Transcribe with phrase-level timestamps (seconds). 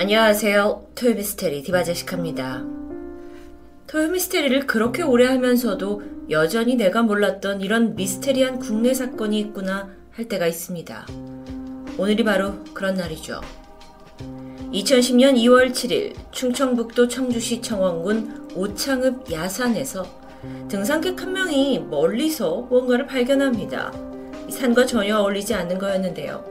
[0.00, 0.90] 안녕하세요.
[0.94, 2.64] 토요미스테리 디바제식합니다.
[3.88, 11.04] 토요미스테리를 그렇게 오래 하면서도 여전히 내가 몰랐던 이런 미스테리한 국내 사건이 있구나 할 때가 있습니다.
[11.98, 13.40] 오늘이 바로 그런 날이죠.
[14.72, 20.06] 2010년 2월 7일 충청북도 청주시 청원군 오창읍 야산에서
[20.68, 23.92] 등산객 한 명이 멀리서 무언가를 발견합니다.
[24.48, 26.44] 산과 전혀 어울리지 않는 거였는데요.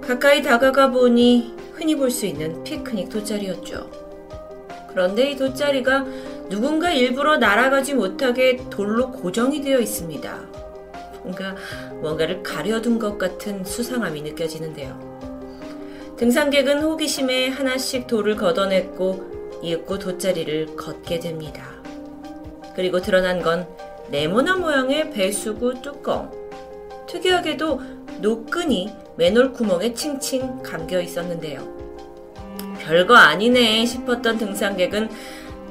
[0.00, 3.90] 가까이 다가가 보니 흔히 볼 수 있는 피크닉 돗자리였죠.
[4.88, 6.06] 그런데 이 돗자리가
[6.48, 10.38] 누군가 일부러 날아가지 못하게 돌로 고정이 되어 있습니다.
[11.22, 11.54] 뭔가
[12.00, 15.16] 뭔가를 가려둔 것 같은 수상함이 느껴지는데요.
[16.16, 21.66] 등산객은 호기심에 하나씩 돌을 걷어냈고 이윽고 돗자리를 걷게 됩니다.
[22.74, 23.66] 그리고 드러난 건
[24.10, 26.30] 네모난 모양의 배수구 뚜껑.
[27.08, 27.80] 특이하게도
[28.20, 31.75] 노끈이 맨홀 구멍에 칭칭 감겨 있었는데요.
[32.86, 35.08] 별거 아니네 싶었던 등산객은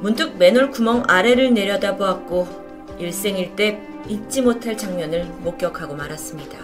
[0.01, 6.59] 문득 맨홀 구멍 아래를 내려다보았고 일생일 대 잊지 못할 장면을 목격하고 말았습니다.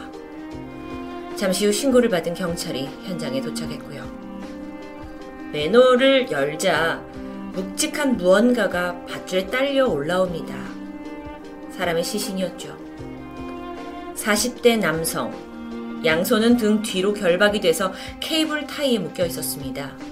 [1.38, 4.06] 잠시 후 신고를 받은 경찰이 현장에 도착했고요.
[5.54, 7.02] 맨홀을 열자
[7.54, 10.54] 묵직한 무언가가 밧줄에 딸려 올라옵니다.
[11.72, 12.78] 사람의 시신이었죠.
[14.16, 15.34] 40대 남성,
[16.06, 20.11] 양손은 등 뒤로 결박이 돼서 케이블 타이에 묶여 있었습니다.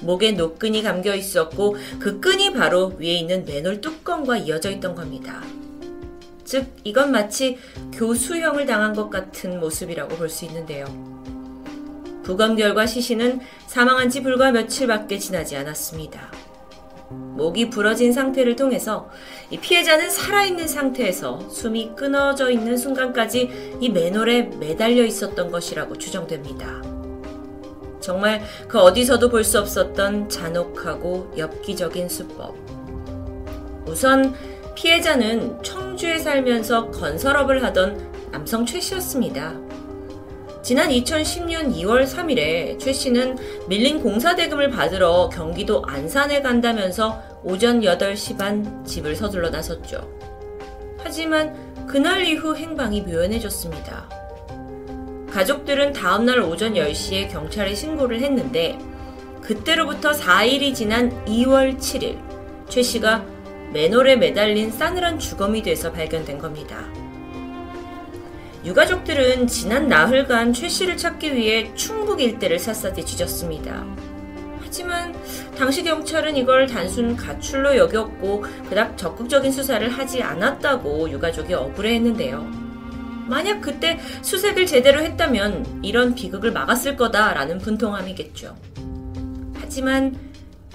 [0.00, 5.42] 목에 노끈이 감겨 있었고 그 끈이 바로 위에 있는 맨홀 뚜껑과 이어져 있던 겁니다.
[6.44, 7.58] 즉, 이건 마치
[7.92, 10.84] 교수형을 당한 것 같은 모습이라고 볼 수 있는데요.
[12.24, 16.30] 부검 결과 시신은 사망한 지 불과 며칠밖에 지나지 않았습니다.
[17.10, 19.08] 목이 부러진 상태를 통해서
[19.50, 26.99] 이 피해자는 살아있는 상태에서 숨이 끊어져 있는 순간까지 이 맨홀에 매달려 있었던 것이라고 추정됩니다.
[28.00, 32.54] 정말 그 어디서도 볼 수 없었던 잔혹하고 엽기적인 수법.
[33.86, 34.34] 우선
[34.74, 39.54] 피해자는 청주에 살면서 건설업을 하던 남성 최 씨였습니다.
[40.62, 43.38] 지난 2010년 2월 3일에 최 씨는
[43.68, 50.06] 밀린 공사 대금을 받으러 경기도 안산에 간다면서 오전 8시 반 집을 서둘러 나섰죠.
[50.98, 54.19] 하지만 그날 이후 행방이 묘연해졌습니다.
[55.30, 58.78] 가족들은 다음날 오전 10시에 경찰에 신고를 했는데
[59.40, 62.18] 그때로부터 4일이 지난 2월 7일
[62.68, 63.24] 최 씨가
[63.72, 66.84] 맨홀에 매달린 싸늘한 주검이 돼서 발견된 겁니다.
[68.64, 73.86] 유가족들은 지난 나흘간 최 씨를 찾기 위해 충북 일대를 샅샅이 뒤졌습니다.
[74.60, 75.14] 하지만
[75.56, 82.59] 당시 경찰은 이걸 단순 가출로 여겼고 그닥 적극적인 수사를 하지 않았다고 유가족이 억울해했는데요.
[83.30, 88.56] 만약 그때 수색을 제대로 했다면 이런 비극을 막았을 거다라는 분통함이겠죠.
[89.54, 90.18] 하지만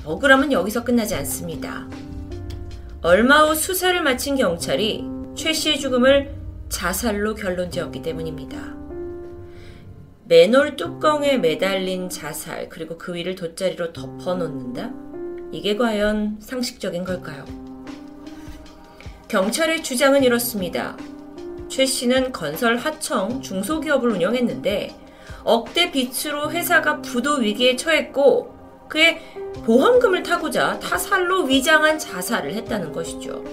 [0.05, 1.85] 억울함은 여기서 끝나지 않습니다.
[3.01, 5.03] 얼마 후 수사를 마친 경찰이
[5.35, 6.33] 최 씨의 죽음을
[6.69, 8.73] 자살로 결론 지었기 때문입니다.
[10.27, 14.91] 맨홀 뚜껑에 매달린 자살, 그리고 그 위를 돗자리로 덮어놓는다?
[15.51, 17.45] 이게 과연 상식적인 걸까요?
[19.27, 20.97] 경찰의 주장은 이렇습니다.
[21.67, 24.95] 최 씨는 건설 하청 중소기업을 운영했는데
[25.43, 28.53] 억대 빚으로 회사가 부도 위기에 처했고
[28.87, 29.19] 그의
[29.65, 33.43] 보험금을 타고자 타살로 위장한 자살을 했다는 것이죠.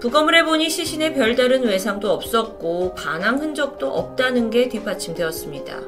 [0.00, 5.80] 부검을 해보니 시신에 별다른 외상도 없었고 반항 흔적도 없다는 게 뒷받침되었습니다.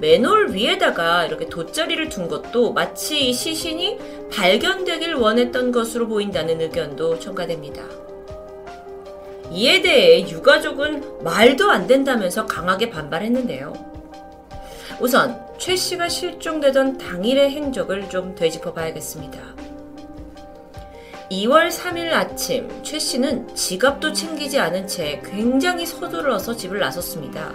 [0.00, 3.98] 맨홀 위에다가 이렇게 돗자리를 둔 것도 마치 이 시신이
[4.32, 7.82] 발견되길 원했던 것으로 보인다는 의견도 첨가됩니다.
[9.52, 13.72] 이에 대해 유가족은 말도 안 된다면서 강하게 반발했는데요.
[14.98, 19.38] 우선 최 씨가 실종되던 당일의 행적을 좀 되짚어 봐야겠습니다.
[21.30, 27.52] 2월 3일 아침 최 씨는 지갑도 챙기지 않은 채 굉장히 서둘러서 집을 나섰습니다.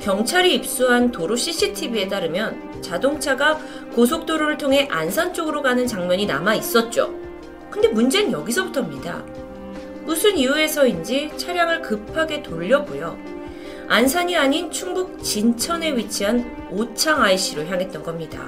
[0.00, 3.58] 경찰이 입수한 도로 CCTV에 따르면 자동차가
[3.94, 7.14] 고속도로를 통해 안산 쪽으로 가는 장면이 남아 있었죠.
[7.70, 9.39] 근데 문제는 여기서부터입니다.
[10.10, 13.16] 무슨 이유에서인지 차량을 급하게 돌려고요.
[13.86, 18.42] 안산이 아닌 충북 진천에 위치한 오창 IC로 향했던 겁니다.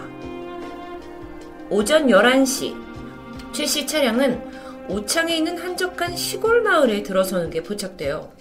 [1.70, 2.74] 오전 11시
[3.52, 4.42] 최 씨 차량은
[4.88, 8.32] 오창에 있는 한적한 시골 마을에 들어서는 게 포착돼요.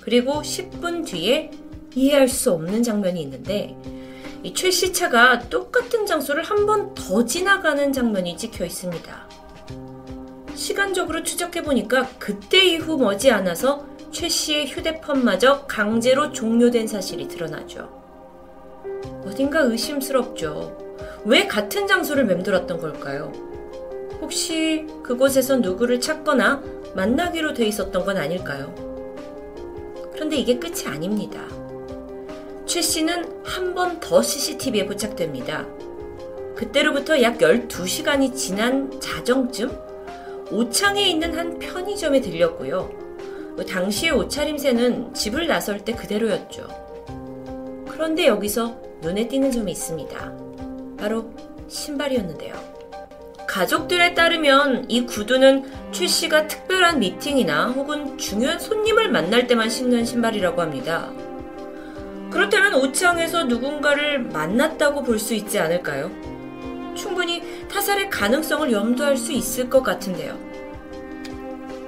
[0.00, 1.50] 그리고 10분 뒤에
[1.96, 3.76] 이해할 수 없는 장면이 있는데
[4.44, 9.27] 이 최씨 차가 똑같은 장소를 한 번 더 지나가는 장면이 찍혀 있습니다.
[10.68, 17.88] 시간적으로 추적해보니까 그때 이후 머지않아서 최 씨의 휴대폰마저 강제로 종료된 사실이 드러나죠.
[19.24, 20.76] 어딘가 의심스럽죠.
[21.24, 23.32] 왜 같은 장소를 맴돌았던 걸까요?
[24.20, 26.62] 혹시 그곳에서 누구를 찾거나
[26.94, 28.74] 만나기로 돼 있었던 건 아닐까요?
[30.12, 31.40] 그런데 이게 끝이 아닙니다.
[32.66, 35.66] 최 씨는 한 번 더 CCTV에 포착됩니다.
[36.54, 39.87] 그때로부터 약 12시간이 지난 자정쯤
[40.50, 42.90] 오창에 있는 한 편의점에 들렸고요.
[43.68, 46.66] 당시의 옷차림새는 집을 나설 때 그대로였죠.
[47.88, 50.32] 그런데 여기서 눈에 띄는 점이 있습니다.
[50.98, 51.30] 바로
[51.66, 52.54] 신발이었는데요.
[53.46, 60.60] 가족들에 따르면 이 구두는 최 씨가 특별한 미팅이나 혹은 중요한 손님을 만날 때만 신는 신발이라고
[60.60, 61.10] 합니다.
[62.30, 66.10] 그렇다면 오창에서 누군가를 만났다고 볼 수 있지 않을까요?
[66.94, 70.38] 충분히 타살의 가능성을 염두할 수 있을 것 같은데요.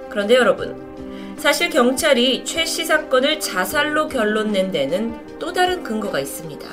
[0.09, 0.91] 그런데 여러분,
[1.39, 6.69] 사실 경찰이 최 씨 사건을 자살로 결론 낸 데는 또 다른 근거가 있습니다.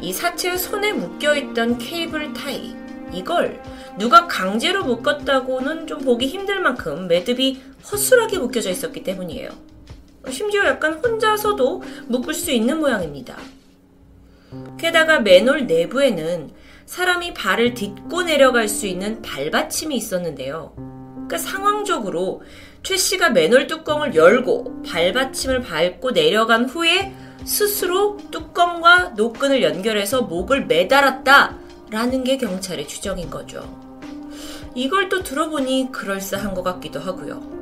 [0.00, 2.74] 이 사체의 손에 묶여 있던 케이블 타이,
[3.12, 3.62] 이걸
[3.98, 9.48] 누가 강제로 묶었다고는 좀 보기 힘들 만큼 매듭이 허술하게 묶여져 있었기 때문이에요.
[10.28, 13.36] 심지어 약간 혼자서도 묶을 수 있는 모양입니다.
[14.76, 16.50] 게다가 맨홀 내부에는
[16.86, 20.72] 사람이 발을 딛고 내려갈 수 있는 발받침이 있었는데요.
[20.76, 22.42] 그러니까 상황적으로
[22.84, 27.12] 최 씨가 맨홀 뚜껑을 열고 발받침을 밟고 내려간 후에
[27.44, 33.68] 스스로 뚜껑과 노끈을 연결해서 목을 매달았다라는 게 경찰의 추정인 거죠.
[34.76, 37.56] 이걸 또 들어보니 그럴싸한 것 같기도 하고요.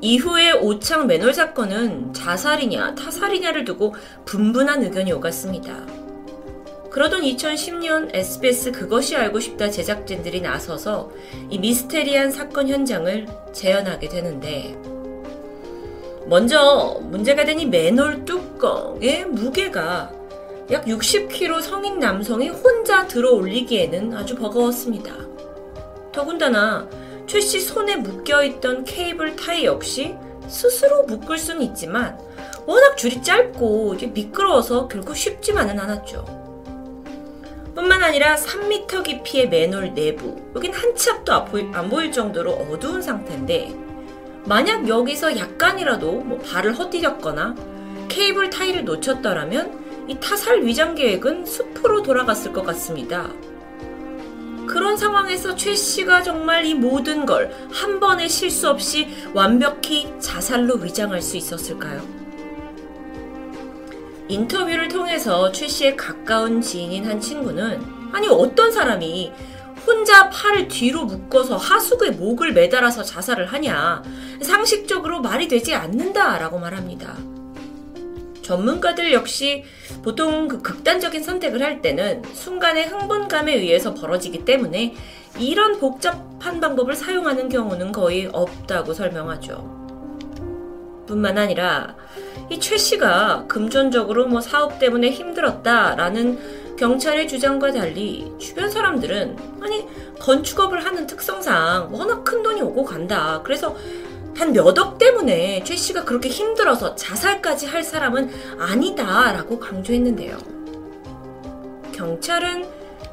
[0.00, 6.07] 이후에 오창 맨홀 사건은 자살이냐 타살이냐를 두고 분분한 의견이 오갔습니다.
[6.98, 11.12] 그러던 2010년 SBS 그것이 알고 싶다 제작진들이 나서서
[11.48, 14.76] 이 미스테리한 사건 현장을 재현하게 되는데
[16.26, 20.10] 먼저 문제가 된 이 맨홀 뚜껑의 무게가
[20.72, 25.14] 약 60kg 성인 남성이 혼자 들어 올리기에는 아주 버거웠습니다.
[26.10, 26.88] 더군다나
[27.28, 30.16] 최 씨 손에 묶여있던 케이블 타이 역시
[30.48, 32.18] 스스로 묶을 수는 있지만
[32.66, 36.47] 워낙 줄이 짧고 미끄러워서 결국 쉽지만은 않았죠.
[37.78, 43.72] 뿐만 아니라 3m 깊이의 맨홀 내부, 여긴 한 치 앞도 안 보일 정도로 어두운 상태인데,
[44.46, 52.52] 만약 여기서 약간이라도 뭐 발을 헛디뎠거나 케이블 타이를 놓쳤더라면 이 타살 위장 계획은 숲으로 돌아갔을
[52.52, 53.30] 것 같습니다.
[54.66, 61.22] 그런 상황에서 최 씨가 정말 이 모든 걸 한 번의 실수 없이 완벽히 자살로 위장할
[61.22, 62.02] 수 있었을까요?
[64.28, 67.82] 인터뷰를 통해서 최 씨의 가까운 지인인 한 친구는
[68.12, 69.32] 아니 어떤 사람이
[69.86, 74.02] 혼자 팔을 뒤로 묶어서 하수구에 목을 매달아서 자살을 하냐
[74.42, 77.16] 상식적으로 말이 되지 않는다라고 말합니다.
[78.42, 79.64] 전문가들 역시
[80.02, 84.94] 보통 그 극단적인 선택을 할 때는 순간의 흥분감에 의해서 벌어지기 때문에
[85.38, 89.77] 이런 복잡한 방법을 사용하는 경우는 거의 없다고 설명하죠.
[91.08, 91.96] 뿐만 아니라
[92.50, 99.84] 이 최 씨가 금전적으로 뭐 사업 때문에 힘들었다라는 경찰의 주장과 달리 주변 사람들은 아니
[100.20, 103.40] 건축업을 하는 특성상 워낙 큰 돈이 오고 간다.
[103.44, 103.74] 그래서
[104.36, 108.30] 한 몇 억 때문에 최 씨가 그렇게 힘들어서 자살까지 할 사람은
[108.60, 110.36] 아니다라고 강조했는데요.
[111.92, 112.64] 경찰은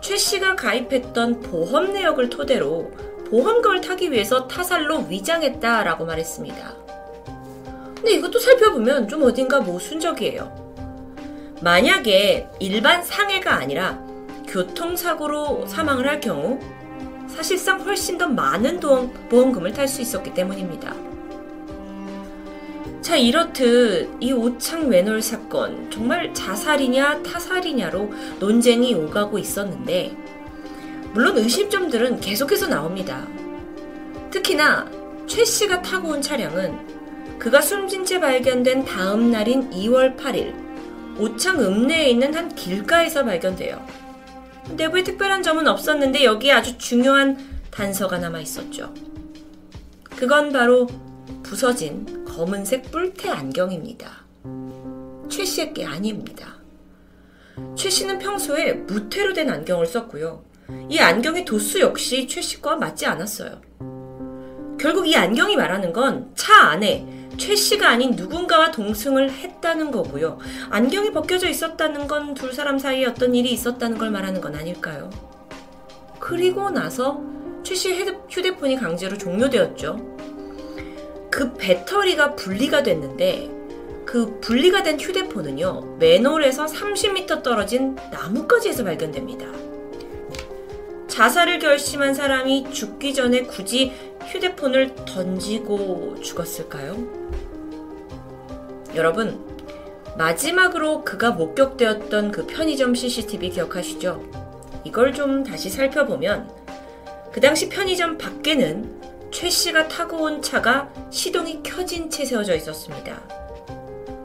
[0.01, 2.91] 최 씨가 가입했던 보험 내역을 토대로
[3.31, 6.75] 보험금을 타기 위해서 타살로 위장했다라고 말했습니다.
[8.05, 11.55] 근데 이것도 살펴보면 좀 어딘가 모순적이에요.
[11.63, 13.99] 만약에 일반 상해가 아니라
[14.47, 16.59] 교통사고로 사망을 할 경우
[17.27, 20.93] 사실상 훨씬 더 많은 보험금을 탈 수 있었기 때문입니다.
[23.01, 30.15] 자, 이렇듯 이 오창 외놀 사건 정말 자살이냐 타살이냐로 논쟁이 오가고 있었는데
[31.11, 33.25] 물론 의심점들은 계속해서 나옵니다.
[34.29, 34.91] 특히나
[35.25, 36.94] 최 씨가 타고 온 차량은
[37.39, 40.53] 그가 숨진 채 발견된 다음 날인 2월 8일
[41.19, 43.85] 오창 읍내에 있는 한 길가에서 발견돼요.
[44.75, 47.37] 내부에 특별한 점은 없었는데 여기에 아주 중요한
[47.71, 48.93] 단서가 남아 있었죠.
[50.15, 50.87] 그건 바로
[51.43, 54.09] 부서진 검은색 뿔테 안경입니다.
[55.29, 56.55] 최 씨의 게 아닙니다.
[57.75, 60.43] 최 씨는 평소에 무태로 된 안경을 썼고요.
[60.89, 63.61] 이 안경의 도수 역시 최 씨과 맞지 않았어요.
[64.79, 70.37] 결국 이 안경이 말하는 건 차 안에 최 씨가 아닌 누군가와 동승을 했다는 거고요.
[70.69, 75.09] 안경이 벗겨져 있었다는 건두 사람 사이에 어떤 일이 있었다는 걸 말하는 건 아닐까요?
[76.19, 77.21] 그리고 나서
[77.63, 80.15] 최 씨의 휴대폰이 강제로 종료되었죠.
[81.31, 83.51] 그 배터리가 분리가 됐는데
[84.05, 89.47] 그 분리가 된 휴대폰은요, 맨홀에서 30m 떨어진 나뭇가지에서 발견됩니다.
[91.15, 93.93] 자살을 결심한 사람이 죽기 전에 굳이
[94.25, 96.97] 휴대폰을 던지고 죽었을까요?
[98.95, 99.39] 여러분,
[100.17, 104.21] 마지막으로 그가 목격되었던 그 편의점 CCTV 기억하시죠?
[104.83, 106.51] 이걸 좀 다시 살펴보면
[107.31, 108.99] 그 당시 편의점 밖에는
[109.31, 113.21] 최 씨가 타고 온 차가 시동이 켜진 채 세워져 있었습니다.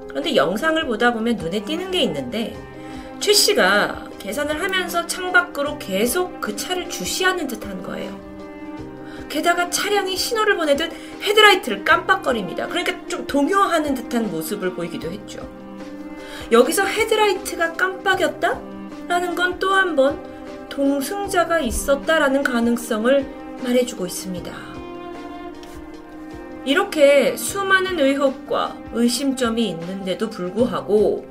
[0.08, 2.56] 그런데 영상을 보다 보면 눈에 띄는 게 있는데
[3.20, 8.18] 최 씨가 계산을 하면서 창밖으로 계속 그 차를 주시하는 듯한 거예요.
[9.28, 12.66] 게다가 차량이 신호를 보내듯 헤드라이트를 깜빡거립니다.
[12.66, 15.48] 그러니까 좀 동요하는 듯한 모습을 보이기도 했죠.
[16.52, 18.60] 여기서 헤드라이트가 깜빡였다?
[19.08, 20.22] 라는 건 또 한 번
[20.68, 23.26] 동승자가 있었다라는 가능성을
[23.62, 24.52] 말해주고 있습니다.
[26.64, 31.26] 이렇게 수많은 의혹과 의심점이 있는데도 불구하고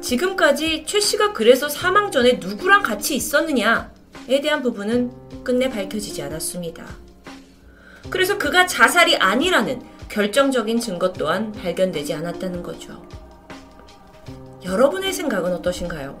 [0.00, 6.84] 지금까지 최 씨가 그래서 사망 전에 누구랑 같이 있었느냐에 대한 부분은 끝내 밝혀지지 않았습니다.
[8.08, 13.06] 그래서 그가 자살이 아니라는 결정적인 증거 또한 발견되지 않았다는 거죠.
[14.64, 16.18] 여러분의 생각은 어떠신가요?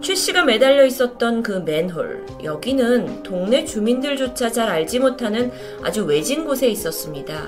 [0.00, 5.50] 최 씨가 매달려 있었던 그 맨홀, 여기는 동네 주민들조차 잘 알지 못하는
[5.82, 7.46] 아주 외진 곳에 있었습니다.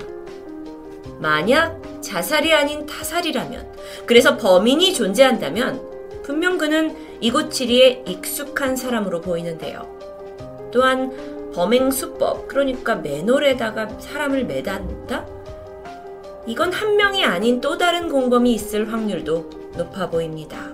[1.19, 3.71] 만약 자살이 아닌 타살이라면,
[4.05, 5.81] 그래서 범인이 존재한다면,
[6.23, 9.99] 분명 그는 이곳 지리에 익숙한 사람으로 보이는데요.
[10.71, 15.27] 또한 범행 수법, 그러니까 맨홀에다가 사람을 매단다?
[16.47, 20.71] 이건 한 명이 아닌 또 다른 공범이 있을 확률도 높아 보입니다.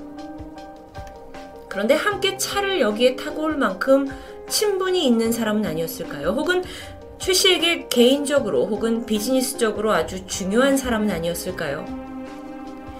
[1.68, 4.08] 그런데 함께 차를 여기에 타고 올 만큼
[4.50, 6.30] 친분이 있는 사람은 아니었을까요?
[6.30, 6.64] 혹은
[7.20, 11.86] 최 씨에게 개인적으로 혹은 비즈니스적으로 아주 중요한 사람은 아니었을까요?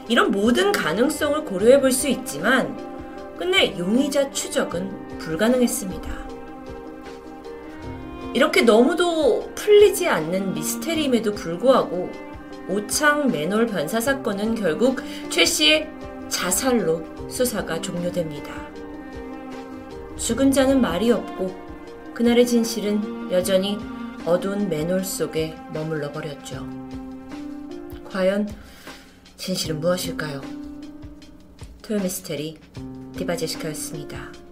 [0.08, 2.78] 이런 모든 가능성을 고려해 볼 수 있지만
[3.38, 6.28] 끝내 용의자 추적은 불가능했습니다.
[8.34, 12.10] 이렇게 너무도 풀리지 않는 미스테리임에도 불구하고
[12.70, 15.90] 오창 맨홀 변사 사건은 결국 최 씨의
[16.30, 18.54] 자살로 수사가 종료됩니다.
[20.18, 21.56] 죽은 자는 말이 없고
[22.14, 23.78] 그날의 진실은 여전히
[24.26, 26.68] 어두운 맨홀 속에 머물러 버렸죠.
[28.12, 28.48] 과연
[29.38, 30.42] 진실은 무엇일까요?
[31.84, 32.58] 토요미스테리
[33.18, 34.47] 디바제시카였습니다.